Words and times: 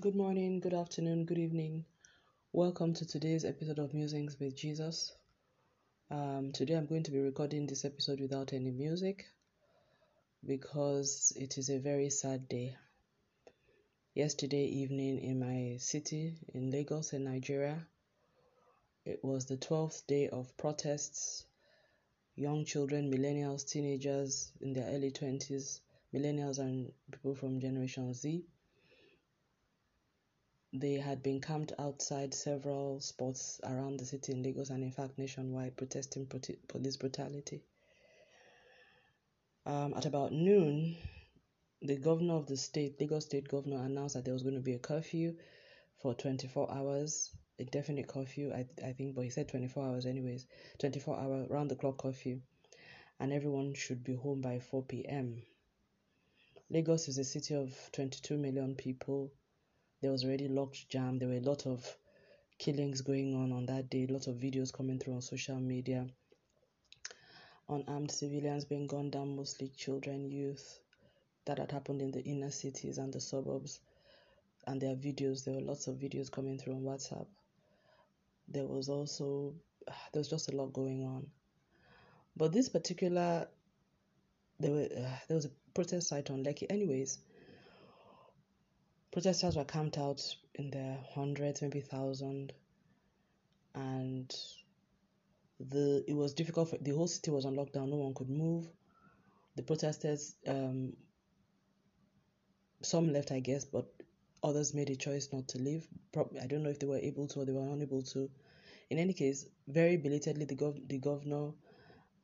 Good 0.00 0.14
morning, 0.14 0.60
good 0.60 0.74
afternoon, 0.74 1.24
good 1.24 1.38
evening. 1.38 1.84
Welcome 2.52 2.94
to 2.94 3.04
today's 3.04 3.44
episode 3.44 3.80
of 3.80 3.94
Musings 3.94 4.38
with 4.38 4.54
Jesus. 4.54 5.12
Um, 6.08 6.52
today 6.52 6.74
I'm 6.74 6.86
going 6.86 7.02
to 7.02 7.10
be 7.10 7.18
recording 7.18 7.66
this 7.66 7.84
episode 7.84 8.20
without 8.20 8.52
any 8.52 8.70
music 8.70 9.26
because 10.46 11.32
it 11.34 11.58
is 11.58 11.68
a 11.68 11.80
very 11.80 12.10
sad 12.10 12.48
day. 12.48 12.76
Yesterday 14.14 14.66
evening 14.66 15.18
in 15.18 15.40
my 15.40 15.78
city 15.78 16.36
in 16.54 16.70
Lagos 16.70 17.12
in 17.12 17.24
Nigeria, 17.24 17.84
it 19.04 19.18
was 19.24 19.46
the 19.46 19.56
12th 19.56 20.06
day 20.06 20.28
of 20.28 20.56
protests. 20.56 21.44
Young 22.36 22.64
children, 22.64 23.10
millennials, 23.10 23.68
teenagers 23.68 24.52
in 24.60 24.74
their 24.74 24.94
early 24.94 25.10
20s, 25.10 25.80
millennials 26.14 26.60
and 26.60 26.92
people 27.10 27.34
from 27.34 27.58
Generation 27.58 28.14
Z 28.14 28.44
they 30.72 30.94
had 30.94 31.22
been 31.22 31.40
camped 31.40 31.72
outside 31.78 32.34
several 32.34 33.00
spots 33.00 33.60
around 33.64 33.98
the 33.98 34.04
city 34.04 34.32
in 34.32 34.42
Lagos 34.42 34.70
and, 34.70 34.82
in 34.82 34.92
fact, 34.92 35.18
nationwide, 35.18 35.76
protesting 35.76 36.26
police 36.26 36.96
brutality. 36.96 37.62
Um, 39.64 39.94
at 39.94 40.04
about 40.04 40.32
noon, 40.32 40.96
the 41.80 41.96
governor 41.96 42.34
of 42.34 42.46
the 42.46 42.56
state, 42.56 43.00
Lagos 43.00 43.24
State 43.24 43.48
Governor, 43.48 43.82
announced 43.84 44.14
that 44.14 44.24
there 44.24 44.34
was 44.34 44.42
going 44.42 44.56
to 44.56 44.60
be 44.60 44.74
a 44.74 44.78
curfew 44.78 45.36
for 46.02 46.14
24 46.14 46.70
hours, 46.70 47.30
a 47.58 47.64
definite 47.64 48.06
curfew, 48.06 48.52
I, 48.52 48.66
I 48.84 48.92
think, 48.92 49.14
but 49.14 49.24
he 49.24 49.30
said 49.30 49.48
24 49.48 49.84
hours, 49.84 50.06
anyways, 50.06 50.46
24 50.80 51.18
hour 51.18 51.46
round 51.48 51.70
the 51.70 51.76
clock 51.76 51.98
curfew, 51.98 52.40
and 53.20 53.32
everyone 53.32 53.74
should 53.74 54.04
be 54.04 54.14
home 54.14 54.42
by 54.42 54.58
4 54.58 54.82
p.m. 54.82 55.42
Lagos 56.70 57.08
is 57.08 57.16
a 57.16 57.24
city 57.24 57.54
of 57.54 57.74
22 57.92 58.36
million 58.36 58.74
people 58.74 59.32
there 60.00 60.12
was 60.12 60.24
already 60.24 60.48
locked 60.48 60.88
jam. 60.88 61.18
There 61.18 61.28
were 61.28 61.34
a 61.34 61.40
lot 61.40 61.66
of 61.66 61.96
killings 62.58 63.00
going 63.00 63.34
on 63.34 63.52
on 63.52 63.66
that 63.66 63.90
day, 63.90 64.06
a 64.08 64.12
lot 64.12 64.26
of 64.26 64.36
videos 64.36 64.72
coming 64.72 64.98
through 64.98 65.14
on 65.14 65.22
social 65.22 65.58
media. 65.58 66.06
Unarmed 67.68 68.10
civilians 68.10 68.64
being 68.64 68.86
gunned 68.86 69.12
down, 69.12 69.36
mostly 69.36 69.68
children, 69.68 70.30
youth. 70.30 70.80
That 71.46 71.58
had 71.58 71.72
happened 71.72 72.02
in 72.02 72.10
the 72.10 72.22
inner 72.22 72.50
cities 72.50 72.98
and 72.98 73.12
the 73.12 73.20
suburbs. 73.20 73.80
And 74.66 74.80
there 74.80 74.92
are 74.92 74.96
videos, 74.96 75.44
there 75.44 75.54
were 75.54 75.60
lots 75.60 75.86
of 75.86 75.96
videos 75.96 76.30
coming 76.30 76.58
through 76.58 76.74
on 76.74 76.82
WhatsApp. 76.82 77.26
There 78.48 78.66
was 78.66 78.88
also, 78.88 79.54
there 80.12 80.20
was 80.20 80.28
just 80.28 80.52
a 80.52 80.56
lot 80.56 80.72
going 80.72 81.04
on. 81.04 81.26
But 82.36 82.52
this 82.52 82.68
particular, 82.68 83.48
there, 84.60 84.70
were, 84.70 84.88
uh, 84.96 85.16
there 85.28 85.36
was 85.36 85.46
a 85.46 85.50
protest 85.74 86.08
site 86.08 86.30
on 86.30 86.44
Lekki. 86.44 86.66
Anyways, 86.70 87.18
protesters 89.10 89.56
were 89.56 89.64
camped 89.64 89.98
out 89.98 90.22
in 90.54 90.70
the 90.70 90.96
hundreds, 91.14 91.62
maybe 91.62 91.80
thousand, 91.80 92.52
and 93.74 94.34
the 95.60 96.04
it 96.06 96.14
was 96.14 96.34
difficult. 96.34 96.70
For, 96.70 96.78
the 96.78 96.94
whole 96.94 97.08
city 97.08 97.30
was 97.30 97.44
on 97.44 97.56
lockdown. 97.56 97.88
No 97.90 97.96
one 97.96 98.14
could 98.14 98.30
move. 98.30 98.68
The 99.56 99.62
protesters, 99.62 100.36
um, 100.46 100.92
some 102.82 103.12
left, 103.12 103.32
I 103.32 103.40
guess, 103.40 103.64
but 103.64 103.86
others 104.42 104.72
made 104.74 104.90
a 104.90 104.96
choice 104.96 105.28
not 105.32 105.48
to 105.48 105.58
leave. 105.58 105.86
I 106.40 106.46
don't 106.46 106.62
know 106.62 106.70
if 106.70 106.78
they 106.78 106.86
were 106.86 106.98
able 106.98 107.26
to 107.28 107.40
or 107.40 107.44
they 107.44 107.52
were 107.52 107.72
unable 107.72 108.02
to. 108.02 108.30
In 108.90 108.98
any 108.98 109.12
case, 109.12 109.46
very 109.66 109.96
belatedly, 109.96 110.44
the 110.44 110.56
gov- 110.56 110.88
the 110.88 110.98
governor 110.98 111.50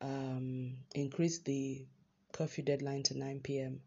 um, 0.00 0.76
increased 0.94 1.44
the 1.44 1.86
curfew 2.32 2.64
deadline 2.64 3.02
to 3.04 3.18
9 3.18 3.40
p.m. 3.40 3.80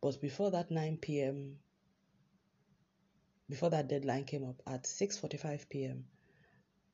But 0.00 0.20
before 0.20 0.50
that 0.52 0.70
9 0.70 0.98
p.m., 0.98 1.58
before 3.48 3.70
that 3.70 3.88
deadline 3.88 4.24
came 4.24 4.44
up 4.44 4.62
at 4.66 4.84
6:45 4.84 5.68
p.m., 5.68 6.06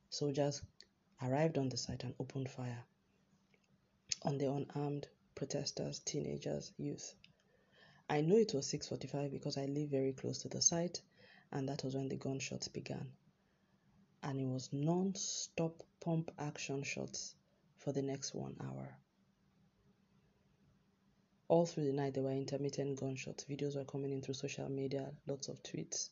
soldiers 0.09 0.61
arrived 1.21 1.57
on 1.57 1.69
the 1.69 1.77
site 1.77 2.03
and 2.03 2.15
opened 2.19 2.49
fire 2.49 2.83
on 4.23 4.37
the 4.39 4.51
unarmed 4.51 5.07
protesters, 5.35 5.99
teenagers, 5.99 6.71
youth. 6.77 7.13
I 8.09 8.21
know 8.21 8.37
it 8.37 8.53
was 8.53 8.67
6:45 8.71 9.31
because 9.31 9.57
I 9.57 9.65
live 9.65 9.89
very 9.89 10.13
close 10.13 10.39
to 10.39 10.49
the 10.49 10.61
site 10.61 11.01
and 11.51 11.69
that 11.69 11.83
was 11.83 11.95
when 11.95 12.09
the 12.09 12.15
gunshots 12.15 12.67
began. 12.67 13.11
And 14.23 14.39
it 14.39 14.45
was 14.47 14.73
non-stop 14.73 15.83
pump 15.99 16.31
action 16.39 16.81
shots 16.83 17.35
for 17.77 17.91
the 17.91 18.01
next 18.01 18.33
1 18.33 18.57
hour. 18.61 18.97
All 21.47 21.65
through 21.65 21.85
the 21.85 21.93
night, 21.93 22.15
there 22.15 22.23
were 22.23 22.31
intermittent 22.31 22.99
gunshots. 22.99 23.45
Videos 23.45 23.75
were 23.75 23.85
coming 23.85 24.11
in 24.11 24.21
through 24.21 24.33
social 24.33 24.69
media, 24.69 25.11
lots 25.27 25.47
of 25.47 25.61
tweets. 25.61 26.09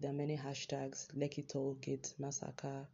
There 0.00 0.10
are 0.10 0.14
many 0.14 0.36
hashtags 0.36 1.06
Lekki 1.16 1.46
Toll 1.46 1.74
Gate 1.74 2.12
Massacre, 2.18 2.86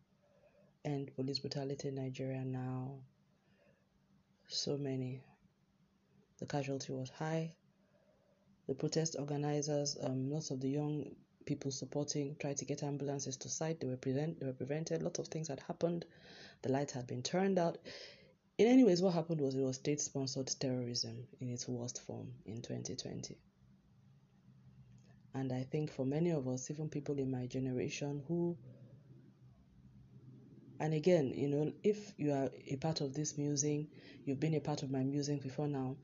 and 0.85 1.15
Police 1.17 1.39
Brutality 1.39 1.89
in 1.89 1.95
Nigeria 1.95 2.45
Now. 2.45 2.93
So 4.49 4.77
many. 4.77 5.23
The 6.39 6.47
casualty 6.47 6.93
was 6.93 7.09
high. 7.09 7.53
The 8.67 8.75
protest 8.75 9.17
organizers, 9.19 9.97
um, 10.03 10.31
lots 10.31 10.51
of 10.51 10.61
the 10.61 10.69
young 10.69 11.15
people 11.47 11.71
supporting, 11.71 12.37
tried 12.39 12.59
to 12.59 12.65
get 12.65 12.83
ambulances 12.83 13.37
to 13.39 13.49
site. 13.49 13.81
They 13.81 13.87
were, 13.87 13.97
prevent, 13.97 14.41
they 14.41 14.47
were 14.47 14.53
prevented. 14.53 15.03
Lots 15.03 15.19
of 15.19 15.29
things 15.29 15.49
had 15.49 15.61
happened. 15.61 16.05
The 16.63 16.73
lights 16.73 16.93
had 16.93 17.07
been 17.07 17.23
turned 17.23 17.59
out. 17.59 17.79
In 18.57 18.69
any 18.69 18.85
ways, 18.85 19.03
what 19.03 19.15
happened 19.15 19.41
was 19.41 19.57
it 19.57 19.63
was 19.63 19.77
state 19.77 20.01
sponsored 20.01 20.47
terrorism 20.47 21.27
in 21.41 21.49
its 21.49 21.67
worst 21.67 22.01
form 22.03 22.33
in 22.47 22.63
2020. 22.63 23.37
And 25.35 25.53
I 25.53 25.65
think 25.65 25.91
for 25.91 26.07
many 26.07 26.31
of 26.31 26.47
us, 26.47 26.71
even 26.71 26.89
people 26.89 27.19
in 27.19 27.33
my 27.33 27.47
generation 27.47 28.23
who, 28.29 28.57
and 30.79 30.95
again, 30.95 31.33
you 31.35 31.49
know, 31.49 31.73
if 31.83 32.13
you 32.17 32.31
are 32.33 32.49
a 32.69 32.77
part 32.77 33.01
of 33.01 33.13
this 33.13 33.37
musing, 33.37 33.89
you've 34.25 34.39
been 34.39 34.55
a 34.55 34.61
part 34.61 34.85
of 34.85 34.91
my 34.93 35.03
musing 35.03 35.39
before 35.39 35.67
now. 35.67 35.97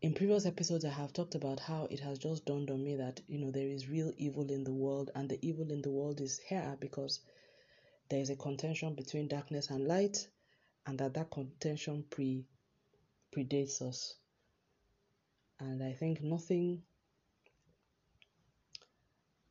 In 0.00 0.14
previous 0.14 0.46
episodes, 0.46 0.84
I 0.84 0.90
have 0.90 1.12
talked 1.12 1.34
about 1.34 1.58
how 1.58 1.88
it 1.90 1.98
has 1.98 2.20
just 2.20 2.44
dawned 2.46 2.70
on 2.70 2.84
me 2.84 2.94
that, 2.94 3.20
you 3.26 3.40
know, 3.40 3.50
there 3.50 3.66
is 3.66 3.88
real 3.88 4.12
evil 4.16 4.48
in 4.52 4.62
the 4.62 4.72
world, 4.72 5.10
and 5.16 5.28
the 5.28 5.44
evil 5.44 5.72
in 5.72 5.82
the 5.82 5.90
world 5.90 6.20
is 6.20 6.38
here 6.38 6.76
because 6.78 7.18
there 8.10 8.20
is 8.20 8.30
a 8.30 8.36
contention 8.36 8.94
between 8.94 9.26
darkness 9.26 9.70
and 9.70 9.88
light 9.88 10.28
and 10.88 10.98
that 10.98 11.12
that 11.12 11.30
contention 11.30 12.02
pre 12.08 12.46
predates 13.30 13.82
us. 13.82 14.14
And 15.60 15.82
I 15.82 15.92
think 15.92 16.22
nothing 16.22 16.82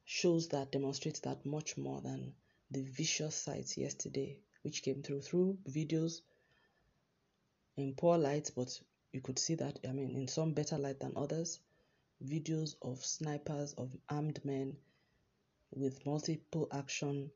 shows 0.04 0.48
that, 0.50 0.72
demonstrates 0.72 1.20
that 1.20 1.46
much 1.46 1.78
more 1.78 2.02
than 2.02 2.34
the 2.72 2.82
vicious 2.82 3.36
sights 3.36 3.78
yesterday, 3.78 4.40
which 4.64 4.82
came 4.82 5.04
through 5.04 5.22
through 5.22 5.60
videos 5.70 6.22
in 7.76 7.94
poor 7.94 8.18
light, 8.18 8.50
but 8.56 8.82
you 9.14 9.22
could 9.22 9.38
see 9.38 9.54
that, 9.56 9.78
I 9.88 9.92
mean, 9.92 10.16
in 10.16 10.28
some 10.28 10.54
better 10.54 10.80
light 10.80 11.00
than 11.00 11.14
others, 11.16 11.60
videos 12.26 12.76
of 12.82 13.06
snipers, 13.06 13.74
of 13.74 13.96
armed 14.10 14.44
men 14.44 14.76
with 15.72 16.04
multiple 16.04 16.68
action 16.72 17.30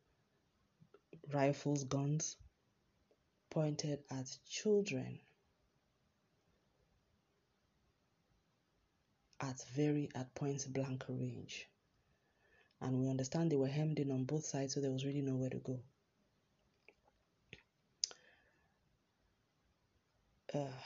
rifles, 1.31 1.84
guns, 1.84 2.38
pointed 3.51 4.00
at 4.09 4.25
children 4.50 5.19
at 9.39 9.62
very 9.75 10.09
at 10.16 10.34
point 10.34 10.66
blank 10.73 11.03
range. 11.07 11.67
And 12.79 13.00
we 13.00 13.09
understand 13.09 13.51
they 13.51 13.57
were 13.57 13.67
hemmed 13.67 14.00
in 14.00 14.09
on 14.09 14.23
both 14.23 14.45
sides, 14.45 14.73
so 14.73 14.79
there 14.79 14.90
was 14.90 15.06
really 15.06 15.22
nowhere 15.22 15.51
to 15.51 15.57
go. 15.57 15.79
Uh, 20.53 20.79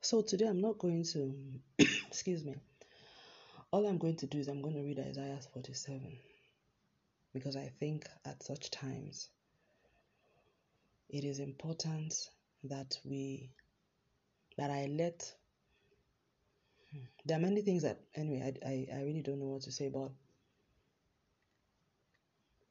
so 0.00 0.22
today 0.22 0.46
I'm 0.46 0.60
not 0.60 0.78
going 0.78 1.04
to, 1.12 1.34
excuse 2.08 2.44
me, 2.44 2.56
all 3.70 3.86
I'm 3.86 3.98
going 3.98 4.16
to 4.16 4.26
do 4.26 4.38
is 4.38 4.48
I'm 4.48 4.62
going 4.62 4.74
to 4.74 4.82
read 4.82 4.98
Isaiah 4.98 5.38
47 5.52 6.18
because 7.32 7.56
I 7.56 7.70
think 7.78 8.06
at 8.24 8.42
such 8.42 8.70
times 8.70 9.28
it 11.08 11.24
is 11.24 11.38
important 11.38 12.14
that 12.64 12.98
we 13.04 13.50
that 14.56 14.70
I 14.70 14.86
let 14.86 15.32
there 17.24 17.36
are 17.38 17.40
many 17.40 17.62
things 17.62 17.82
that 17.82 18.00
anyway 18.14 18.54
I, 18.64 18.68
I, 18.68 18.86
I 18.98 19.02
really 19.02 19.22
don't 19.22 19.38
know 19.40 19.46
what 19.46 19.62
to 19.62 19.72
say 19.72 19.88
but 19.88 20.10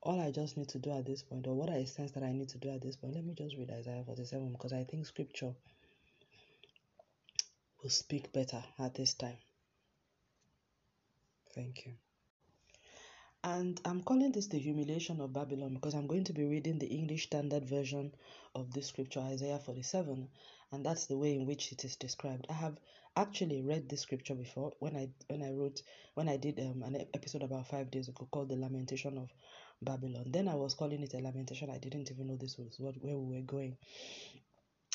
all 0.01 0.19
I 0.19 0.31
just 0.31 0.57
need 0.57 0.69
to 0.69 0.79
do 0.79 0.91
at 0.91 1.05
this 1.05 1.23
point 1.23 1.47
or 1.47 1.55
what 1.55 1.69
I 1.69 1.83
sense 1.85 2.11
that 2.11 2.23
I 2.23 2.31
need 2.31 2.49
to 2.49 2.57
do 2.57 2.69
at 2.69 2.81
this 2.81 2.95
point 2.95 3.15
let 3.15 3.25
me 3.25 3.33
just 3.33 3.55
read 3.57 3.71
Isaiah 3.71 4.03
47 4.05 4.51
because 4.51 4.73
I 4.73 4.83
think 4.83 5.05
scripture 5.05 5.53
will 7.81 7.89
speak 7.89 8.33
better 8.33 8.63
at 8.79 8.95
this 8.95 9.13
time. 9.13 9.37
Thank 11.53 11.85
you 11.85 12.04
And 13.45 13.79
I'm 13.85 14.01
calling 14.01 14.31
this 14.31 14.47
the 14.47 14.57
humiliation 14.57 15.21
of 15.21 15.31
Babylon 15.31 15.75
because 15.75 15.93
I'm 15.93 16.07
going 16.07 16.23
to 16.23 16.33
be 16.33 16.45
reading 16.45 16.79
the 16.79 16.87
English 16.87 17.25
Standard 17.25 17.63
Version 17.63 18.11
of 18.55 18.73
this 18.73 18.87
scripture, 18.87 19.19
Isaiah 19.19 19.59
47, 19.59 20.27
and 20.71 20.83
that's 20.83 21.05
the 21.05 21.15
way 21.15 21.35
in 21.35 21.45
which 21.45 21.71
it 21.71 21.85
is 21.85 21.95
described. 21.95 22.47
I 22.49 22.53
have 22.53 22.79
actually 23.15 23.61
read 23.61 23.87
this 23.87 24.01
scripture 24.01 24.33
before 24.33 24.73
when 24.79 24.95
I 24.95 25.09
when 25.27 25.43
I 25.43 25.51
wrote 25.51 25.83
when 26.15 26.27
I 26.27 26.37
did 26.37 26.59
um, 26.59 26.81
an 26.81 27.05
episode 27.13 27.43
about 27.43 27.67
five 27.67 27.91
days 27.91 28.07
ago 28.07 28.27
called 28.31 28.49
the 28.49 28.55
Lamentation 28.55 29.15
of 29.19 29.29
Babylon. 29.79 30.31
Then 30.31 30.47
I 30.47 30.55
was 30.55 30.73
calling 30.73 31.03
it 31.03 31.13
a 31.13 31.19
lamentation. 31.19 31.69
I 31.69 31.77
didn't 31.77 32.09
even 32.09 32.25
know 32.25 32.37
this 32.37 32.57
was 32.57 32.79
what 32.79 32.95
where 32.99 33.15
we 33.15 33.35
were 33.35 33.43
going. 33.43 33.77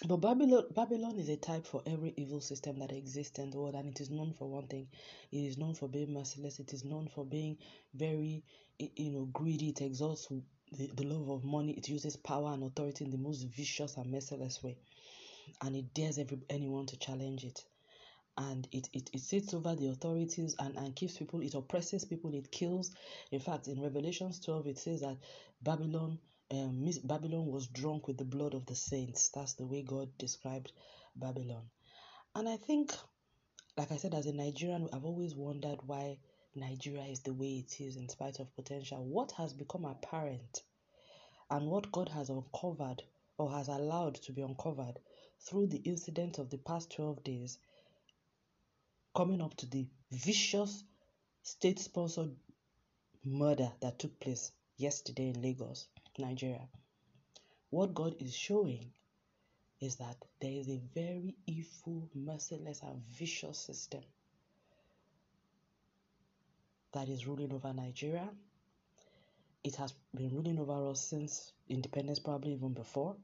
But 0.06 0.16
Babylon, 0.16 0.64
Babylon 0.74 1.18
is 1.18 1.28
a 1.28 1.36
type 1.36 1.66
for 1.66 1.82
every 1.84 2.14
evil 2.16 2.40
system 2.40 2.78
that 2.78 2.90
exists 2.90 3.38
in 3.38 3.50
the 3.50 3.58
world, 3.58 3.74
and 3.74 3.86
it 3.88 4.00
is 4.00 4.08
known 4.08 4.32
for 4.32 4.48
one 4.48 4.66
thing: 4.66 4.88
it 5.30 5.38
is 5.38 5.58
known 5.58 5.74
for 5.74 5.88
being 5.88 6.14
merciless. 6.14 6.58
It 6.58 6.72
is 6.72 6.84
known 6.84 7.06
for 7.08 7.24
being 7.26 7.58
very, 7.92 8.42
you 8.78 9.10
know, 9.10 9.26
greedy. 9.26 9.68
It 9.68 9.82
exalts 9.82 10.28
the, 10.72 10.86
the 10.94 11.04
love 11.04 11.28
of 11.28 11.44
money. 11.44 11.72
It 11.72 11.88
uses 11.90 12.16
power 12.16 12.52
and 12.54 12.62
authority 12.64 13.04
in 13.04 13.10
the 13.10 13.18
most 13.18 13.42
vicious 13.42 13.98
and 13.98 14.10
merciless 14.10 14.62
way, 14.62 14.78
and 15.60 15.76
it 15.76 15.92
dares 15.92 16.16
every, 16.18 16.38
anyone 16.48 16.86
to 16.86 16.96
challenge 16.96 17.44
it. 17.44 17.62
And 18.38 18.66
it, 18.72 18.88
it, 18.94 19.10
it 19.12 19.20
sits 19.20 19.52
over 19.52 19.74
the 19.74 19.88
authorities 19.88 20.56
and, 20.58 20.76
and 20.78 20.96
keeps 20.96 21.18
people, 21.18 21.40
it 21.42 21.54
oppresses 21.54 22.06
people, 22.06 22.32
it 22.32 22.50
kills. 22.50 22.90
In 23.32 23.40
fact, 23.40 23.68
in 23.68 23.82
Revelations 23.82 24.40
12, 24.40 24.66
it 24.68 24.78
says 24.78 25.00
that 25.02 25.18
Babylon 25.62 26.18
um, 26.52 26.90
Babylon 27.04 27.46
was 27.46 27.68
drunk 27.68 28.08
with 28.08 28.18
the 28.18 28.24
blood 28.24 28.54
of 28.54 28.66
the 28.66 28.74
saints. 28.74 29.30
That's 29.34 29.54
the 29.54 29.66
way 29.66 29.82
God 29.82 30.08
described 30.18 30.72
Babylon. 31.14 31.70
And 32.34 32.48
I 32.48 32.56
think, 32.56 32.92
like 33.76 33.92
I 33.92 33.96
said, 33.96 34.14
as 34.14 34.26
a 34.26 34.32
Nigerian, 34.32 34.88
I've 34.92 35.04
always 35.04 35.34
wondered 35.34 35.78
why 35.86 36.18
Nigeria 36.54 37.04
is 37.04 37.20
the 37.20 37.32
way 37.34 37.58
it 37.58 37.80
is 37.80 37.96
in 37.96 38.08
spite 38.08 38.40
of 38.40 38.54
potential. 38.56 39.04
What 39.04 39.32
has 39.32 39.52
become 39.52 39.84
apparent 39.84 40.62
and 41.50 41.66
what 41.66 41.92
God 41.92 42.08
has 42.08 42.30
uncovered 42.30 43.02
or 43.38 43.50
has 43.52 43.68
allowed 43.68 44.16
to 44.16 44.32
be 44.32 44.42
uncovered 44.42 44.98
through 45.40 45.68
the 45.68 45.78
incident 45.84 46.38
of 46.38 46.50
the 46.50 46.58
past 46.58 46.90
12 46.92 47.22
days, 47.24 47.58
coming 49.16 49.40
up 49.40 49.56
to 49.56 49.66
the 49.66 49.86
vicious 50.10 50.84
state 51.42 51.78
sponsored 51.78 52.34
murder 53.24 53.72
that 53.80 53.98
took 53.98 54.18
place 54.20 54.52
yesterday 54.76 55.28
in 55.28 55.40
Lagos. 55.40 55.88
Nigeria. 56.20 56.68
What 57.70 57.94
God 57.94 58.16
is 58.20 58.34
showing 58.34 58.92
is 59.80 59.96
that 59.96 60.16
there 60.40 60.50
is 60.52 60.68
a 60.68 60.80
very 60.94 61.36
evil, 61.46 62.08
merciless, 62.14 62.82
and 62.82 63.02
vicious 63.18 63.58
system 63.58 64.02
that 66.92 67.08
is 67.08 67.26
ruling 67.26 67.52
over 67.52 67.72
Nigeria. 67.72 68.28
It 69.62 69.76
has 69.76 69.94
been 70.14 70.30
ruling 70.30 70.58
over 70.58 70.90
us 70.90 71.00
since 71.00 71.52
independence, 71.68 72.18
probably 72.18 72.52
even 72.52 72.72
before. 72.72 73.16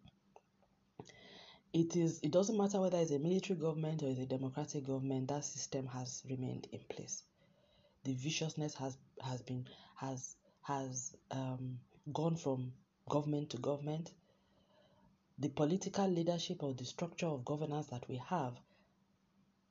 It 1.73 1.97
is. 1.97 2.21
It 2.23 2.31
doesn't 2.31 2.57
matter 2.57 2.81
whether 2.81 2.99
it's 2.99 3.11
a 3.11 3.19
military 3.19 3.59
government 3.59 4.03
or 4.03 4.09
it's 4.09 4.21
a 4.21 4.27
democratic 4.27 4.87
government. 4.87 5.29
That 5.29 5.45
system 5.45 5.87
has 5.89 6.23
remained 6.29 6.69
in 6.73 6.81
place. 6.89 7.23
The 8.05 8.15
viciousness 8.15 8.75
has 8.77 8.97
has 9.23 9.43
been 9.43 9.67
has 9.97 10.37
has 10.63 11.17
um, 11.31 11.79
gone 12.13 12.37
from 12.37 12.73
government 13.09 13.51
to 13.51 13.59
government. 13.59 14.13
The 15.39 15.49
political 15.49 16.09
leadership 16.09 16.63
or 16.63 16.75
the 16.75 16.85
structure 16.85 17.27
of 17.27 17.45
governance 17.45 17.87
that 17.89 18.09
we 18.09 18.17
have 18.17 18.55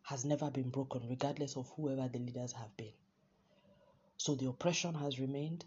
has 0.04 0.24
never 0.24 0.52
been 0.52 0.70
broken, 0.70 1.02
regardless 1.10 1.58
of 1.58 1.72
whoever 1.76 2.08
the 2.08 2.20
leaders 2.20 2.52
have 2.54 2.76
been. 2.78 2.94
So 4.18 4.36
the 4.36 4.48
oppression 4.48 4.94
has 4.96 5.20
remained, 5.20 5.66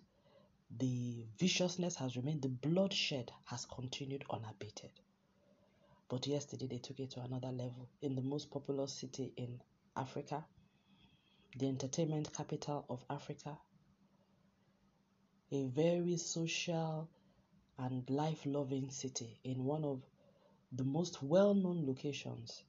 the 0.78 1.26
viciousness 1.38 1.96
has 1.96 2.16
remained, 2.16 2.42
the 2.42 2.48
bloodshed 2.48 3.32
has 3.46 3.64
continued 3.64 4.24
unabated. 4.30 4.90
But 6.08 6.26
yesterday 6.26 6.66
they 6.68 6.78
took 6.78 7.00
it 7.00 7.10
to 7.12 7.20
another 7.20 7.48
level 7.48 7.88
in 8.00 8.14
the 8.14 8.22
most 8.22 8.50
populous 8.50 8.94
city 8.94 9.32
in 9.36 9.60
Africa, 9.96 10.44
the 11.56 11.68
entertainment 11.68 12.32
capital 12.32 12.86
of 12.88 13.04
Africa, 13.10 13.58
a 15.50 15.64
very 15.64 16.16
social 16.16 17.08
and 17.78 18.08
life 18.10 18.40
loving 18.44 18.90
city 18.90 19.38
in 19.44 19.64
one 19.64 19.84
of 19.84 20.02
the 20.72 20.84
most 20.84 21.22
well 21.22 21.54
known 21.54 21.86
locations. 21.86 22.64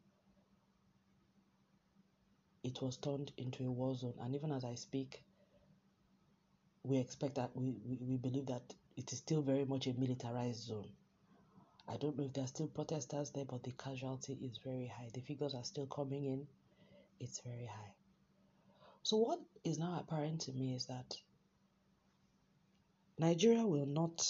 It 2.63 2.81
was 2.81 2.97
turned 2.97 3.31
into 3.38 3.65
a 3.65 3.71
war 3.71 3.95
zone, 3.95 4.13
and 4.21 4.35
even 4.35 4.51
as 4.51 4.63
I 4.65 4.75
speak, 4.75 5.23
we 6.83 6.97
expect 6.97 7.35
that 7.35 7.51
we, 7.56 7.75
we, 7.85 7.97
we 8.01 8.17
believe 8.17 8.47
that 8.47 8.73
it 8.97 9.11
is 9.11 9.19
still 9.19 9.41
very 9.41 9.65
much 9.65 9.88
a 9.88 9.94
militarized 9.94 10.63
zone. 10.65 10.88
I 11.88 11.97
don't 11.97 12.17
know 12.17 12.25
if 12.25 12.33
there 12.33 12.44
are 12.44 12.47
still 12.47 12.67
protesters 12.67 13.31
there, 13.31 13.45
but 13.45 13.63
the 13.63 13.71
casualty 13.71 14.38
is 14.44 14.59
very 14.63 14.88
high. 14.88 15.09
The 15.13 15.21
figures 15.21 15.55
are 15.55 15.63
still 15.63 15.88
coming 15.88 16.25
in, 16.25 16.47
it's 17.19 17.39
very 17.39 17.65
high. 17.65 17.94
So, 19.03 19.17
what 19.17 19.39
is 19.63 19.79
now 19.79 19.97
apparent 20.00 20.41
to 20.41 20.51
me 20.51 20.73
is 20.75 20.85
that 20.85 21.15
Nigeria 23.17 23.65
will 23.65 23.88
not 23.88 24.21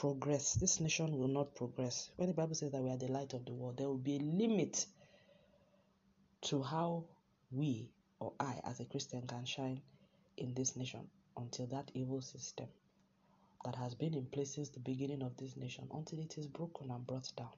progress. 0.00 0.54
This 0.54 0.80
nation 0.80 1.18
will 1.18 1.28
not 1.28 1.54
progress. 1.54 2.10
When 2.16 2.28
the 2.28 2.34
Bible 2.34 2.54
says 2.54 2.72
that 2.72 2.82
we 2.82 2.90
are 2.90 2.96
the 2.96 3.12
light 3.12 3.34
of 3.34 3.44
the 3.44 3.52
world, 3.52 3.76
there 3.76 3.86
will 3.86 3.98
be 3.98 4.16
a 4.16 4.18
limit 4.18 4.86
to 6.42 6.62
how 6.62 7.04
we 7.52 7.90
or 8.18 8.32
I, 8.40 8.60
as 8.64 8.80
a 8.80 8.86
Christian, 8.86 9.26
can 9.26 9.44
shine 9.44 9.82
in 10.38 10.54
this 10.54 10.74
nation 10.74 11.06
until 11.36 11.66
that 11.66 11.90
evil 11.92 12.22
system 12.22 12.66
that 13.66 13.74
has 13.74 13.94
been 13.94 14.14
in 14.14 14.24
place 14.24 14.54
since 14.54 14.70
the 14.70 14.80
beginning 14.80 15.22
of 15.22 15.36
this 15.36 15.54
nation, 15.58 15.86
until 15.92 16.18
it 16.18 16.38
is 16.38 16.46
broken 16.46 16.90
and 16.90 17.06
brought 17.06 17.30
down. 17.36 17.52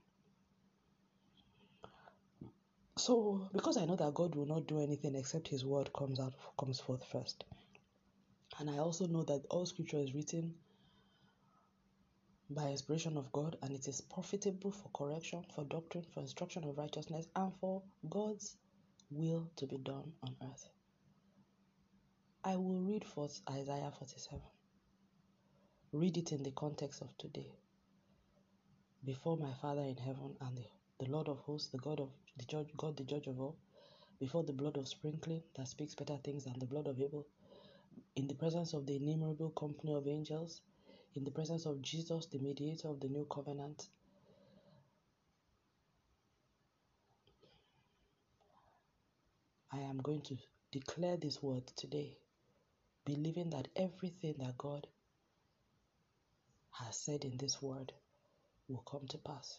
So, 2.96 3.48
because 3.52 3.76
I 3.76 3.84
know 3.84 3.94
that 3.94 4.14
God 4.14 4.34
will 4.34 4.46
not 4.46 4.66
do 4.66 4.80
anything 4.80 5.14
except 5.14 5.46
His 5.46 5.64
word 5.64 5.92
comes 5.92 6.18
out 6.18 6.34
comes 6.58 6.80
forth 6.80 7.04
first, 7.04 7.44
and 8.58 8.68
I 8.68 8.78
also 8.78 9.06
know 9.06 9.22
that 9.24 9.46
all 9.48 9.64
scripture 9.64 9.98
is 9.98 10.12
written 10.12 10.54
by 12.54 12.68
inspiration 12.68 13.16
of 13.16 13.32
God 13.32 13.56
and 13.62 13.72
it 13.72 13.88
is 13.88 14.00
profitable 14.00 14.70
for 14.70 14.88
correction, 14.90 15.44
for 15.54 15.64
doctrine, 15.64 16.04
for 16.12 16.20
instruction 16.20 16.64
of 16.64 16.78
righteousness, 16.78 17.26
and 17.34 17.52
for 17.60 17.82
God's 18.08 18.56
will 19.10 19.50
to 19.56 19.66
be 19.66 19.78
done 19.78 20.12
on 20.22 20.36
earth. 20.42 20.68
I 22.44 22.56
will 22.56 22.80
read 22.80 23.04
first 23.04 23.42
Isaiah 23.50 23.92
47. 23.96 24.40
Read 25.92 26.16
it 26.16 26.32
in 26.32 26.42
the 26.42 26.50
context 26.52 27.02
of 27.02 27.16
today. 27.18 27.52
Before 29.04 29.36
my 29.36 29.52
Father 29.60 29.82
in 29.82 29.96
heaven 29.96 30.36
and 30.40 30.56
the, 30.56 30.64
the 31.04 31.10
Lord 31.10 31.28
of 31.28 31.38
hosts, 31.40 31.68
the 31.68 31.78
God 31.78 32.00
of 32.00 32.10
the 32.36 32.44
judge, 32.44 32.68
God 32.76 32.96
the 32.96 33.04
judge 33.04 33.26
of 33.26 33.40
all, 33.40 33.56
before 34.18 34.42
the 34.42 34.52
blood 34.52 34.76
of 34.76 34.88
sprinkling 34.88 35.42
that 35.56 35.68
speaks 35.68 35.94
better 35.94 36.16
things 36.24 36.44
than 36.44 36.58
the 36.58 36.66
blood 36.66 36.86
of 36.86 37.00
Abel, 37.00 37.26
in 38.16 38.28
the 38.28 38.34
presence 38.34 38.72
of 38.72 38.86
the 38.86 38.96
innumerable 38.96 39.50
company 39.50 39.92
of 39.92 40.06
angels, 40.06 40.60
in 41.14 41.24
the 41.24 41.30
presence 41.30 41.66
of 41.66 41.82
Jesus, 41.82 42.26
the 42.26 42.38
mediator 42.38 42.88
of 42.88 43.00
the 43.00 43.08
new 43.08 43.26
covenant. 43.30 43.86
I 49.72 49.78
am 49.78 49.98
going 49.98 50.22
to 50.22 50.36
declare 50.70 51.16
this 51.16 51.42
word 51.42 51.66
today, 51.76 52.16
believing 53.04 53.50
that 53.50 53.68
everything 53.76 54.34
that 54.38 54.58
God 54.58 54.86
has 56.72 56.96
said 56.96 57.24
in 57.24 57.36
this 57.36 57.60
word 57.60 57.92
will 58.68 58.82
come 58.90 59.06
to 59.08 59.18
pass. 59.18 59.58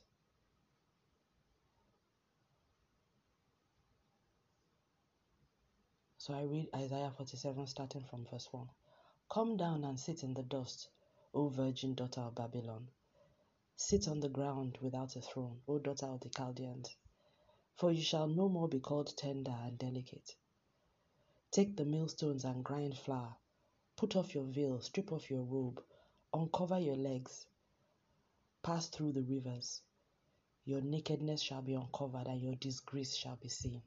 So 6.18 6.34
I 6.34 6.44
read 6.44 6.70
Isaiah 6.76 7.12
47 7.18 7.68
starting 7.68 8.06
from 8.10 8.26
verse 8.32 8.48
1. 8.52 8.66
Come 9.30 9.58
down 9.58 9.84
and 9.84 10.00
sit 10.00 10.24
in 10.24 10.34
the 10.34 10.44
dust, 10.44 10.88
O 11.36 11.50
virgin 11.50 11.96
daughter 11.96 12.22
of 12.22 12.36
Babylon. 12.36 12.88
Sit 13.76 14.08
on 14.08 14.20
the 14.20 14.30
ground 14.30 14.78
without 14.82 15.16
a 15.16 15.22
throne, 15.22 15.62
O 15.68 15.80
daughter 15.80 16.06
of 16.06 16.20
the 16.20 16.30
Chaldeans, 16.30 16.96
for 17.76 17.92
you 17.92 18.04
shall 18.04 18.28
no 18.28 18.48
more 18.48 18.68
be 18.68 18.80
called 18.80 19.18
tender 19.18 19.58
and 19.64 19.78
delicate. 19.80 20.36
Take 21.50 21.76
the 21.76 21.86
millstones 21.86 22.46
and 22.46 22.64
grind 22.64 22.98
flour. 22.98 23.36
Put 23.96 24.16
off 24.16 24.36
your 24.36 24.46
veil, 24.46 24.80
strip 24.82 25.12
off 25.12 25.30
your 25.30 25.44
robe, 25.44 25.84
uncover 26.34 26.78
your 26.78 26.96
legs. 26.96 27.48
Pass 28.62 28.88
through 28.88 29.14
the 29.14 29.24
rivers. 29.24 29.82
Your 30.66 30.82
nakedness 30.82 31.42
shall 31.42 31.62
be 31.62 31.74
uncovered, 31.74 32.28
and 32.28 32.42
your 32.42 32.56
disgrace 32.56 33.16
shall 33.16 33.38
be 33.38 33.50
seen. 33.50 33.82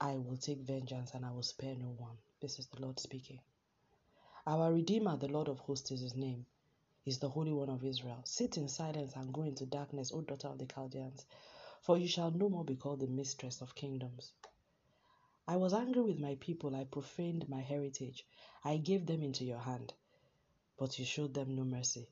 I 0.00 0.16
will 0.16 0.36
take 0.36 0.60
vengeance 0.60 1.12
and 1.14 1.24
I 1.24 1.30
will 1.30 1.42
spare 1.42 1.76
no 1.76 1.94
one. 1.96 2.16
This 2.40 2.58
is 2.58 2.66
the 2.66 2.80
Lord 2.80 2.98
speaking. 2.98 3.40
Our 4.44 4.72
Redeemer, 4.72 5.16
the 5.16 5.28
Lord 5.28 5.46
of 5.46 5.60
hosts, 5.60 5.92
is 5.92 6.00
his 6.00 6.16
name. 6.16 6.46
Is 7.04 7.20
the 7.20 7.28
Holy 7.28 7.52
One 7.52 7.70
of 7.70 7.84
Israel. 7.84 8.22
Sit 8.24 8.56
in 8.56 8.68
silence 8.68 9.12
and 9.14 9.32
go 9.32 9.42
into 9.42 9.66
darkness, 9.66 10.10
O 10.12 10.20
daughter 10.20 10.48
of 10.48 10.58
the 10.58 10.66
Chaldeans, 10.66 11.24
for 11.80 11.96
you 11.96 12.08
shall 12.08 12.32
no 12.32 12.48
more 12.48 12.64
be 12.64 12.74
called 12.74 12.98
the 12.98 13.06
mistress 13.06 13.60
of 13.60 13.76
kingdoms. 13.76 14.32
I 15.46 15.58
was 15.58 15.72
angry 15.72 16.02
with 16.02 16.18
my 16.18 16.34
people. 16.40 16.74
I 16.74 16.82
profaned 16.82 17.48
my 17.48 17.60
heritage. 17.60 18.26
I 18.64 18.78
gave 18.78 19.06
them 19.06 19.22
into 19.22 19.44
your 19.44 19.60
hand, 19.60 19.94
but 20.76 20.98
you 20.98 21.04
showed 21.04 21.34
them 21.34 21.54
no 21.54 21.62
mercy. 21.62 22.08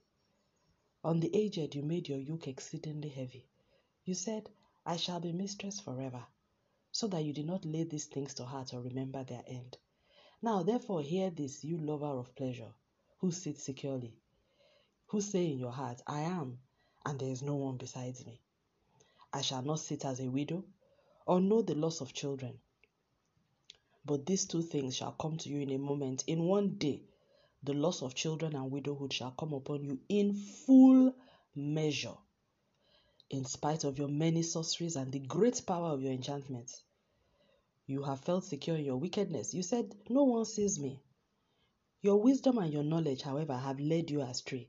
On 1.03 1.19
the 1.19 1.35
aged, 1.35 1.75
you 1.75 1.83
made 1.83 2.09
your 2.09 2.19
yoke 2.19 2.47
exceedingly 2.47 3.09
heavy. 3.09 3.49
You 4.05 4.15
said, 4.15 4.49
I 4.87 4.99
shall 4.99 5.19
be 5.19 5.33
mistress 5.33 5.81
forever, 5.81 6.25
so 6.93 7.09
that 7.09 7.25
you 7.25 7.33
did 7.33 7.47
not 7.47 7.65
lay 7.65 7.83
these 7.83 8.07
things 8.07 8.35
to 8.35 8.45
heart 8.45 8.73
or 8.73 8.83
remember 8.83 9.25
their 9.25 9.43
end. 9.49 9.79
Now, 10.43 10.63
therefore, 10.63 11.03
hear 11.03 11.31
this, 11.31 11.65
you 11.65 11.77
lover 11.77 12.07
of 12.07 12.35
pleasure, 12.35 12.73
who 13.19 13.31
sit 13.31 13.59
securely, 13.59 14.15
who 15.07 15.21
say 15.21 15.47
in 15.51 15.59
your 15.59 15.73
heart, 15.73 16.01
I 16.07 16.21
am, 16.21 16.59
and 17.05 17.19
there 17.19 17.31
is 17.31 17.43
no 17.43 17.57
one 17.57 17.77
besides 17.77 18.25
me. 18.25 18.41
I 19.33 19.43
shall 19.43 19.63
not 19.63 19.81
sit 19.81 20.05
as 20.05 20.19
a 20.19 20.29
widow, 20.29 20.65
or 21.27 21.41
know 21.41 21.61
the 21.61 21.75
loss 21.75 22.01
of 22.01 22.15
children. 22.15 22.59
But 24.05 24.25
these 24.25 24.47
two 24.47 24.63
things 24.63 24.97
shall 24.97 25.13
come 25.13 25.37
to 25.37 25.49
you 25.51 25.61
in 25.61 25.71
a 25.71 25.79
moment. 25.79 26.25
In 26.27 26.45
one 26.45 26.77
day, 26.79 27.03
the 27.63 27.75
loss 27.75 28.01
of 28.03 28.15
children 28.15 28.57
and 28.57 28.71
widowhood 28.71 29.13
shall 29.13 29.33
come 29.33 29.53
upon 29.53 29.85
you 29.85 30.01
in 30.09 30.35
full 30.35 31.15
measure, 31.55 32.17
in 33.29 33.45
spite 33.45 33.85
of 33.85 33.99
your 33.99 34.09
many 34.09 34.43
sorceries 34.43 34.97
and 34.97 35.13
the 35.13 35.19
great 35.19 35.61
power 35.67 35.91
of 35.91 36.01
your 36.03 36.13
enchantments. 36.13 36.83
You 37.91 38.05
have 38.05 38.21
felt 38.21 38.45
secure 38.45 38.77
in 38.77 38.85
your 38.85 38.99
wickedness. 38.99 39.53
You 39.53 39.65
said, 39.65 39.97
No 40.09 40.23
one 40.23 40.45
sees 40.45 40.79
me. 40.79 41.03
Your 42.03 42.23
wisdom 42.23 42.59
and 42.59 42.73
your 42.73 42.85
knowledge, 42.85 43.23
however, 43.23 43.57
have 43.57 43.81
led 43.81 44.11
you 44.11 44.21
astray. 44.23 44.69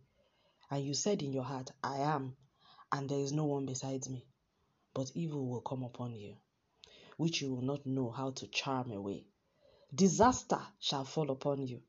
And 0.71 0.83
you 0.83 0.95
said 0.95 1.21
in 1.21 1.31
your 1.31 1.43
heart, 1.43 1.69
I 1.83 1.97
am, 1.97 2.35
and 2.91 3.07
there 3.07 3.19
is 3.19 3.31
no 3.31 3.45
one 3.45 3.67
besides 3.67 4.09
me. 4.09 4.25
But 4.95 5.11
evil 5.13 5.45
will 5.45 5.61
come 5.61 5.83
upon 5.83 6.15
you 6.15 6.35
which 7.17 7.39
you 7.39 7.53
will 7.53 7.61
not 7.61 7.85
know 7.85 8.09
how 8.09 8.31
to 8.31 8.47
charm 8.47 8.91
away. 8.91 9.23
Disaster 9.93 10.59
shall 10.79 11.05
fall 11.05 11.29
upon 11.29 11.67
you, 11.67 11.79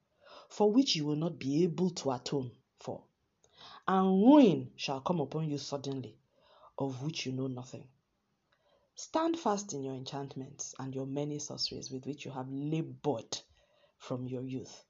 for 0.50 0.70
which 0.70 0.94
you 0.94 1.06
will 1.06 1.16
not 1.16 1.38
be 1.38 1.62
able 1.62 1.88
to 1.88 2.10
atone 2.10 2.50
for. 2.78 3.02
And 3.88 4.22
ruin 4.22 4.72
shall 4.76 5.00
come 5.00 5.20
upon 5.20 5.48
you 5.48 5.56
suddenly, 5.56 6.18
of 6.76 7.02
which 7.02 7.24
you 7.24 7.32
know 7.32 7.46
nothing. 7.46 7.88
Stand 9.04 9.36
fast 9.36 9.72
in 9.72 9.82
your 9.82 9.94
enchantments 9.94 10.76
and 10.78 10.94
your 10.94 11.06
many 11.06 11.40
sorceries 11.40 11.90
with 11.90 12.06
which 12.06 12.24
you 12.24 12.30
have 12.30 12.48
labored 12.48 13.36
from 13.98 14.28
your 14.28 14.42
youth. 14.42 14.84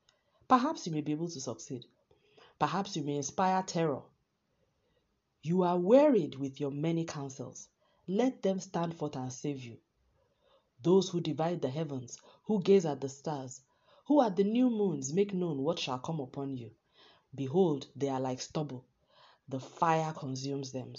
Perhaps 0.49 0.87
you 0.87 0.93
may 0.93 1.01
be 1.01 1.13
able 1.13 1.31
to 1.31 1.41
succeed. 1.41 1.87
Perhaps 2.59 2.95
you 2.95 3.05
may 3.05 3.17
inspire 3.17 3.63
terror. 3.63 4.03
You 5.43 5.63
are 5.63 5.79
wearied 5.79 6.35
with 6.35 6.61
your 6.61 6.71
many 6.71 7.07
counsels. 7.07 7.69
Let 8.07 8.43
them 8.43 8.61
stand 8.61 8.95
forth 8.95 9.17
and 9.17 9.33
save 9.33 9.65
you 9.65 9.79
those 10.83 11.09
who 11.09 11.23
divide 11.23 11.63
the 11.63 11.71
heavens, 11.71 12.19
who 12.45 12.61
gaze 12.61 12.85
at 12.85 13.01
the 13.01 13.09
stars, 13.09 13.63
who 14.07 14.21
at 14.21 14.37
the 14.37 14.45
new 14.45 14.69
moons 14.69 15.15
make 15.15 15.33
known 15.33 15.63
what 15.63 15.79
shall 15.79 15.99
come 15.99 16.21
upon 16.21 16.59
you. 16.59 16.71
Behold, 17.35 17.87
they 17.97 18.11
are 18.11 18.21
like 18.21 18.43
stubble. 18.43 18.85
The 19.49 19.59
fire 19.59 20.13
consumes 20.13 20.71
them. 20.71 20.93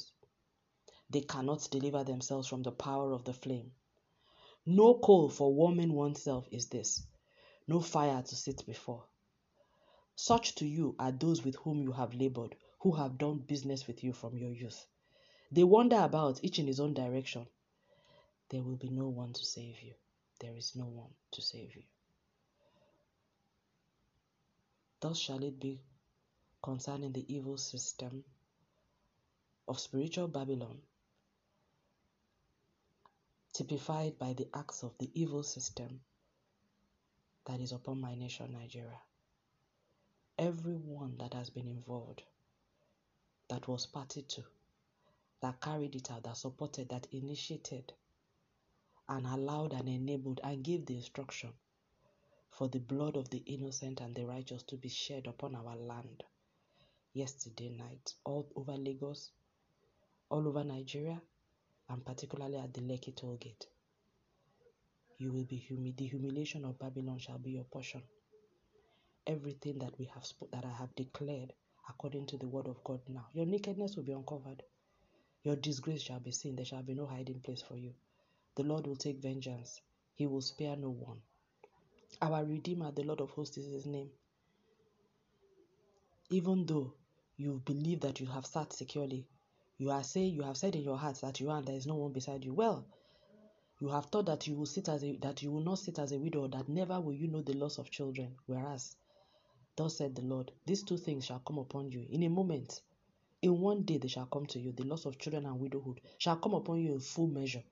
They 1.14 1.22
cannot 1.22 1.70
deliver 1.72 2.04
themselves 2.04 2.48
from 2.48 2.64
the 2.64 2.72
power 2.72 3.14
of 3.14 3.24
the 3.24 3.34
flame. 3.34 3.72
No 4.66 5.00
coal 5.00 5.30
for 5.30 5.54
warming 5.54 5.94
oneself 5.94 6.48
is 6.52 6.68
this, 6.68 7.06
no 7.68 7.80
fire 7.80 8.22
to 8.22 8.36
sit 8.36 8.66
before. 8.66 9.06
Such 10.16 10.56
to 10.56 10.66
you 10.66 10.96
are 11.00 11.12
those 11.12 11.46
with 11.46 11.56
whom 11.56 11.82
you 11.82 11.92
have 11.94 12.14
labored, 12.14 12.56
who 12.80 12.92
have 12.94 13.18
done 13.18 13.38
business 13.40 13.88
with 13.88 14.04
you 14.04 14.12
from 14.12 14.38
your 14.38 14.52
youth. 14.52 14.86
They 15.52 15.64
wander 15.64 16.02
about, 16.02 16.44
each 16.44 16.60
in 16.60 16.68
his 16.68 16.80
own 16.80 16.94
direction 16.94 17.48
there 18.54 18.62
will 18.62 18.76
be 18.76 18.90
no 18.90 19.08
one 19.08 19.34
to 19.34 19.44
save 19.44 19.82
you. 19.82 19.94
There 20.40 20.56
is 20.56 20.76
no 20.76 20.86
one 20.86 21.10
to 21.32 21.42
save 21.42 21.76
you. 21.76 21.84
Thus 25.00 25.18
shall 25.18 25.44
it 25.44 25.60
be 25.60 25.82
concerning 26.62 27.14
the 27.14 27.26
evil 27.34 27.58
system 27.58 28.24
of 29.68 29.80
spiritual 29.80 30.28
Babylon, 30.28 30.84
typified 33.54 34.18
by 34.18 34.34
the 34.34 34.48
acts 34.56 34.84
of 34.84 34.98
the 34.98 35.10
evil 35.14 35.44
system 35.44 36.00
that 37.46 37.60
is 37.60 37.72
upon 37.72 38.02
my 38.02 38.16
nation, 38.16 38.52
Nigeria. 38.52 39.00
Everyone 40.40 41.16
that 41.20 41.34
has 41.34 41.50
been 41.50 41.68
involved, 41.68 42.24
that 43.50 43.68
was 43.68 43.86
party 43.86 44.24
to, 44.24 44.44
that 45.42 45.62
carried 45.62 45.96
it 45.96 46.10
out, 46.10 46.24
that 46.24 46.38
supported, 46.38 46.90
that 46.90 47.06
initiated, 47.12 47.94
and 49.08 49.28
allowed 49.28 49.74
and 49.74 49.88
enabled 49.88 50.40
and 50.44 50.64
gave 50.64 50.86
the 50.86 50.96
instruction 50.96 51.52
for 52.50 52.68
the 52.70 52.80
blood 52.80 53.16
of 53.18 53.30
the 53.30 53.44
innocent 53.46 54.00
and 54.00 54.16
the 54.16 54.26
righteous 54.26 54.64
to 54.64 54.76
be 54.78 54.90
shed 54.90 55.28
upon 55.28 55.56
our 55.56 55.76
land 55.76 56.24
yesterday 57.14 57.70
night, 57.70 58.14
all 58.24 58.48
over 58.56 58.74
Lagos, 58.74 59.32
all 60.30 60.48
over 60.48 60.64
Nigeria, 60.64 61.22
and 61.94 62.06
particularly 62.06 62.58
at 62.58 62.74
the 62.74 62.82
Lekki 62.82 63.16
toll 63.16 63.38
gate. 63.38 63.68
You 65.20 65.32
will 65.32 65.46
be 65.46 65.58
humi- 65.58 65.94
the 65.98 66.08
humiliation 66.08 66.66
of 66.66 66.80
Babylon 66.80 67.20
shall 67.20 67.40
be 67.40 67.52
your 67.52 67.66
portion. 67.66 68.04
Everything 69.28 69.80
that 69.80 69.98
we 70.00 70.06
have 70.08 70.26
sp- 70.28 70.52
that 70.52 70.66
I 70.66 70.72
have 70.72 70.96
declared 70.96 71.54
according 71.90 72.28
to 72.28 72.38
the 72.38 72.48
word 72.48 72.68
of 72.68 72.84
God 72.84 73.02
now, 73.10 73.28
your 73.34 73.46
nakedness 73.46 73.96
will 73.96 74.04
be 74.04 74.14
uncovered. 74.14 74.64
Your 75.44 75.56
disgrace 75.58 76.04
shall 76.04 76.20
be 76.20 76.32
seen. 76.32 76.56
There 76.56 76.66
shall 76.66 76.84
be 76.84 76.96
no 76.96 77.08
hiding 77.08 77.42
place 77.42 77.62
for 77.62 77.78
you. 77.78 77.94
The 78.56 78.64
Lord 78.64 78.88
will 78.88 78.98
take 78.98 79.22
vengeance, 79.22 79.82
He 80.16 80.28
will 80.28 80.42
spare 80.42 80.76
no 80.78 80.90
one. 80.92 81.22
Our 82.22 82.46
Redeemer, 82.46 82.92
the 82.92 83.04
Lord 83.04 83.22
of 83.22 83.32
hosts, 83.32 83.58
is 83.58 83.72
His 83.72 83.86
name. 83.88 84.12
Even 86.32 86.66
though 86.66 86.96
you 87.38 87.62
believe 87.66 88.02
that 88.02 88.20
you 88.20 88.28
have 88.28 88.46
sat 88.46 88.74
securely, 88.74 89.28
you 89.84 89.92
are 89.92 90.04
saying 90.04 90.34
you 90.34 90.44
have 90.44 90.56
said 90.56 90.76
in 90.76 90.82
your 90.84 90.98
heart 90.98 91.20
that 91.22 91.42
you 91.42 91.50
are 91.50 91.58
and 91.58 91.68
there 91.68 91.76
is 91.76 91.86
no 91.86 91.96
one 91.96 92.14
beside 92.14 92.46
you. 92.46 92.54
Well, 92.54 92.86
you 93.82 93.90
have 93.90 94.06
thought 94.06 94.28
that 94.28 94.48
you 94.48 94.56
will 94.56 94.66
sit 94.66 94.88
as 94.88 95.04
a 95.04 95.18
that 95.18 95.44
you 95.44 95.52
will 95.52 95.64
not 95.64 95.80
sit 95.80 96.00
as 96.00 96.14
a 96.14 96.18
widow, 96.18 96.48
that 96.48 96.70
never 96.70 97.02
will 97.02 97.14
you 97.14 97.28
know 97.28 97.42
the 97.42 97.54
loss 97.54 97.78
of 97.78 97.92
children. 97.92 98.34
Whereas, 98.46 98.96
thus 99.76 99.98
said 99.98 100.16
the 100.16 100.22
Lord, 100.22 100.54
these 100.66 100.84
two 100.84 100.96
things 100.98 101.26
shall 101.26 101.40
come 101.40 101.58
upon 101.58 101.92
you 101.92 102.06
in 102.10 102.24
a 102.24 102.30
moment. 102.30 102.82
In 103.42 103.60
one 103.60 103.82
day 103.84 103.98
they 103.98 104.08
shall 104.08 104.28
come 104.28 104.46
to 104.46 104.60
you. 104.60 104.72
The 104.72 104.86
loss 104.86 105.06
of 105.06 105.18
children 105.18 105.46
and 105.46 105.60
widowhood 105.60 106.00
shall 106.18 106.38
come 106.38 106.54
upon 106.54 106.80
you 106.80 106.94
in 106.94 107.02
full 107.02 107.28
measure 107.28 107.64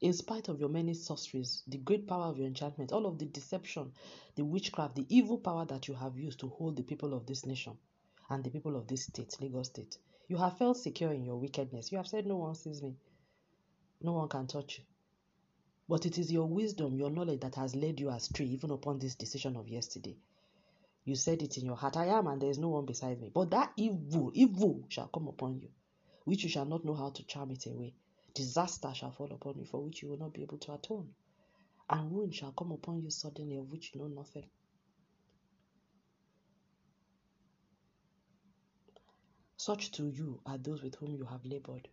in 0.00 0.12
spite 0.14 0.48
of 0.48 0.58
your 0.58 0.70
many 0.70 0.94
sorceries, 0.94 1.62
the 1.66 1.76
great 1.76 2.06
power 2.06 2.24
of 2.24 2.38
your 2.38 2.46
enchantment, 2.46 2.90
all 2.92 3.06
of 3.06 3.18
the 3.18 3.26
deception, 3.26 3.92
the 4.34 4.44
witchcraft, 4.44 4.96
the 4.96 5.06
evil 5.08 5.38
power 5.38 5.66
that 5.66 5.88
you 5.88 5.94
have 5.94 6.16
used 6.18 6.40
to 6.40 6.48
hold 6.48 6.76
the 6.76 6.82
people 6.82 7.12
of 7.12 7.26
this 7.26 7.44
nation 7.44 7.76
and 8.30 8.42
the 8.42 8.50
people 8.50 8.76
of 8.76 8.86
this 8.86 9.04
state, 9.04 9.36
Lagos 9.40 9.68
State, 9.68 9.98
you 10.30 10.36
have 10.36 10.56
felt 10.56 10.76
secure 10.76 11.12
in 11.12 11.24
your 11.24 11.34
wickedness. 11.34 11.90
You 11.90 11.98
have 11.98 12.06
said, 12.06 12.24
No 12.24 12.36
one 12.36 12.54
sees 12.54 12.80
me, 12.80 12.94
no 14.00 14.12
one 14.12 14.28
can 14.28 14.46
touch 14.46 14.78
you. 14.78 14.84
But 15.88 16.06
it 16.06 16.18
is 16.18 16.30
your 16.30 16.46
wisdom, 16.46 16.96
your 16.96 17.10
knowledge 17.10 17.40
that 17.40 17.56
has 17.56 17.74
led 17.74 17.98
you 17.98 18.10
astray, 18.10 18.46
even 18.46 18.70
upon 18.70 19.00
this 19.00 19.16
decision 19.16 19.56
of 19.56 19.66
yesterday. 19.66 20.16
You 21.04 21.16
said 21.16 21.42
it 21.42 21.58
in 21.58 21.64
your 21.64 21.74
heart, 21.74 21.96
I 21.96 22.06
am, 22.06 22.28
and 22.28 22.40
there 22.40 22.48
is 22.48 22.60
no 22.60 22.68
one 22.68 22.86
beside 22.86 23.20
me. 23.20 23.32
But 23.34 23.50
that 23.50 23.72
evil, 23.76 24.30
evil 24.32 24.84
shall 24.88 25.08
come 25.08 25.26
upon 25.26 25.58
you, 25.58 25.68
which 26.26 26.44
you 26.44 26.48
shall 26.48 26.64
not 26.64 26.84
know 26.84 26.94
how 26.94 27.10
to 27.10 27.24
charm 27.24 27.50
it 27.50 27.66
away. 27.66 27.92
Disaster 28.32 28.92
shall 28.94 29.10
fall 29.10 29.32
upon 29.32 29.58
you, 29.58 29.64
for 29.64 29.80
which 29.82 30.00
you 30.00 30.10
will 30.10 30.18
not 30.18 30.32
be 30.32 30.42
able 30.42 30.58
to 30.58 30.74
atone, 30.74 31.08
and 31.88 32.12
ruin 32.12 32.30
shall 32.30 32.52
come 32.52 32.70
upon 32.70 33.02
you 33.02 33.10
suddenly, 33.10 33.56
of 33.56 33.68
which 33.72 33.90
you 33.92 34.00
know 34.00 34.06
nothing. 34.06 34.48
Such 39.60 39.90
to 39.92 40.08
you 40.08 40.40
are 40.46 40.56
those 40.56 40.82
with 40.82 40.94
whom 40.94 41.14
you 41.14 41.26
have 41.26 41.44
labored, 41.44 41.86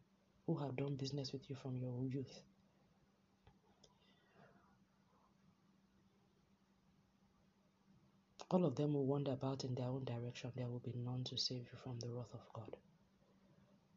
who 0.45 0.55
have 0.55 0.77
done 0.77 0.95
business 0.95 1.33
with 1.33 1.49
you 1.49 1.55
from 1.57 1.75
your 1.75 2.05
youth. 2.05 2.41
All 8.49 8.63
of 8.63 8.77
them 8.77 8.93
will 8.93 9.05
wander 9.05 9.33
about 9.33 9.65
in 9.65 9.75
their 9.75 9.89
own 9.89 10.05
direction. 10.05 10.53
There 10.55 10.69
will 10.69 10.79
be 10.79 10.93
none 10.95 11.25
to 11.25 11.37
save 11.37 11.67
you 11.69 11.77
from 11.83 11.99
the 11.99 12.07
wrath 12.09 12.33
of 12.33 12.53
God. 12.53 12.77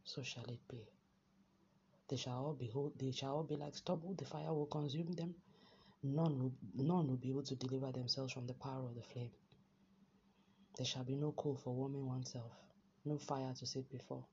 So 0.03 0.25
shall 0.25 0.47
it 0.47 0.67
be. 0.69 0.89
They 2.09 2.17
shall 2.17 2.45
all 2.47 2.55
behold, 2.55 2.95
they 2.99 3.12
shall 3.12 3.37
all 3.37 3.45
be 3.45 3.55
like 3.55 3.77
stubble, 3.77 4.15
the 4.15 4.25
fire 4.25 4.53
will 4.53 4.67
consume 4.67 5.12
them. 5.12 5.37
None 6.03 6.41
will, 6.41 6.53
none 6.75 7.07
will 7.07 7.19
be 7.19 7.31
able 7.31 7.45
to 7.45 7.55
deliver 7.55 7.93
themselves 7.93 8.33
from 8.33 8.49
the 8.49 8.55
power 8.55 8.83
of 8.83 8.97
the 8.97 9.03
flame. 9.03 9.31
There 10.77 10.87
shall 10.87 11.05
be 11.05 11.15
no 11.15 11.31
coal 11.31 11.55
for 11.55 11.73
warming 11.73 12.05
oneself, 12.05 12.50
no 13.04 13.19
fire 13.19 13.52
to 13.54 13.66
sit 13.66 13.90
before. 13.90 14.25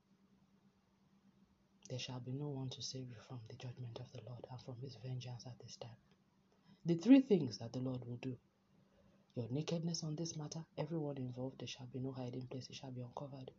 There 1.88 1.98
shall 1.98 2.20
be 2.20 2.32
no 2.32 2.48
one 2.48 2.68
to 2.70 2.82
save 2.82 3.08
you 3.08 3.16
from 3.26 3.40
the 3.48 3.56
judgment 3.56 3.98
of 4.00 4.10
the 4.12 4.20
Lord 4.28 4.44
and 4.50 4.60
from 4.60 4.76
his 4.82 4.96
vengeance 5.04 5.44
at 5.46 5.58
this 5.60 5.76
time. 5.76 5.96
The 6.84 6.96
three 6.96 7.20
things 7.20 7.58
that 7.58 7.72
the 7.72 7.80
Lord 7.80 8.04
will 8.06 8.18
do 8.20 8.36
your 9.36 9.46
nakedness 9.50 10.02
on 10.02 10.16
this 10.16 10.36
matter, 10.36 10.64
everyone 10.76 11.16
involved, 11.18 11.60
there 11.60 11.68
shall 11.68 11.86
be 11.92 12.00
no 12.00 12.12
hiding 12.12 12.46
place, 12.48 12.66
it 12.68 12.76
shall 12.76 12.90
be 12.90 13.02
uncovered. 13.02 13.50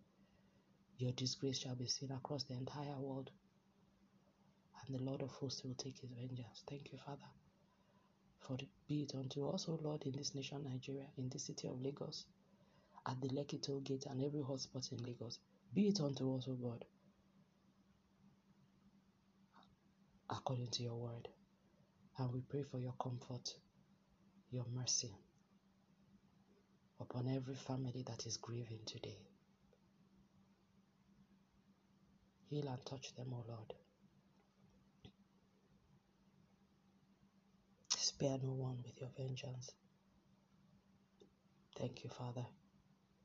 Your 0.97 1.13
disgrace 1.13 1.59
shall 1.59 1.75
be 1.75 1.87
seen 1.87 2.11
across 2.11 2.43
the 2.43 2.55
entire 2.55 2.97
world 2.99 3.31
and 4.85 4.95
the 4.99 5.03
Lord 5.03 5.21
of 5.21 5.31
hosts 5.31 5.63
will 5.63 5.75
take 5.75 5.99
his 5.99 6.11
vengeance. 6.11 6.63
Thank 6.67 6.91
you, 6.91 6.97
Father. 7.05 7.29
For 8.39 8.57
be 8.87 9.03
it 9.03 9.15
unto 9.15 9.47
us, 9.49 9.67
O 9.69 9.79
Lord, 9.81 10.03
in 10.03 10.11
this 10.13 10.33
nation, 10.35 10.63
Nigeria, 10.63 11.05
in 11.17 11.29
the 11.29 11.39
city 11.39 11.67
of 11.67 11.81
Lagos, 11.81 12.25
at 13.08 13.22
the 13.22 13.29
Lekki 13.29 13.62
toll 13.62 13.79
gate 13.82 14.06
and 14.10 14.22
every 14.24 14.41
hotspot 14.41 14.91
in 14.91 15.03
Lagos. 15.03 15.39
Be 15.74 15.88
it 15.88 16.00
unto 16.00 16.36
us, 16.36 16.48
O 16.48 16.53
God, 16.53 16.86
according 20.29 20.70
to 20.72 20.84
your 20.84 20.96
word. 20.96 21.27
And 22.18 22.34
we 22.34 22.41
pray 22.41 22.63
for 22.63 22.79
your 22.79 22.96
comfort, 23.01 23.53
your 24.51 24.65
mercy 24.75 25.12
upon 27.00 27.27
every 27.27 27.56
family 27.56 28.03
that 28.08 28.25
is 28.25 28.38
grieving 28.38 28.79
today. 28.86 29.18
Heal 32.50 32.68
and 32.68 32.86
touch 32.86 33.15
them, 33.15 33.27
O 33.32 33.44
Lord. 33.48 33.74
Spare 37.96 38.39
no 38.44 38.51
one 38.51 38.77
with 38.84 39.00
your 39.00 39.10
vengeance. 39.18 39.72
Thank 41.77 42.03
you, 42.03 42.10
Father. 42.10 42.46